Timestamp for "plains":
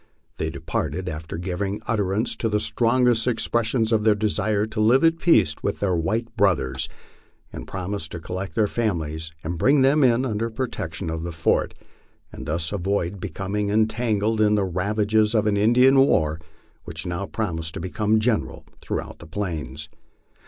19.27-19.87